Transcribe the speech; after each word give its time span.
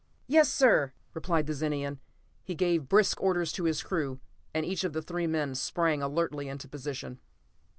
"Yes, 0.25 0.51
sir!" 0.51 0.93
replied 1.13 1.45
the 1.45 1.53
Zenian. 1.53 1.99
He 2.43 2.55
gave 2.55 2.89
brisk 2.89 3.21
orders 3.21 3.51
to 3.51 3.65
his 3.65 3.83
crew, 3.83 4.19
and 4.51 4.65
each 4.65 4.83
of 4.83 4.93
the 4.93 5.01
three 5.03 5.27
men 5.27 5.53
sprang 5.53 6.01
alertly 6.01 6.49
into 6.49 6.67
position. 6.67 7.19